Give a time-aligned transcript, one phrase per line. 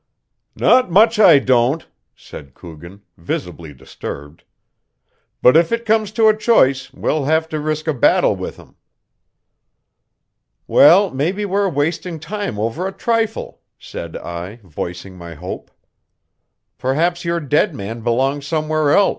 [0.55, 4.43] "Not much, I don't!" said Coogan, visibly disturbed.
[5.43, 8.77] "But if it comes to a choice, we'll have to risk a battle with him."
[10.65, 15.69] "Well, maybe we're wasting time over a trifle," said I, voicing my hope.
[16.79, 19.09] "Perhaps your dead man belongs somewhere else."